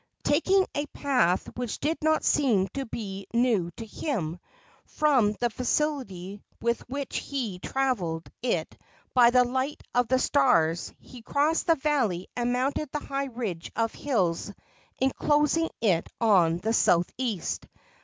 [0.23, 4.39] Taking a path which did not seem to be new to him,
[4.83, 8.75] from the facility with which he traveled it
[9.13, 13.71] by the light of the stars, he crossed the valley and mounted the high ridge
[13.75, 14.51] of hills
[14.99, 17.67] enclosing it on the southeast.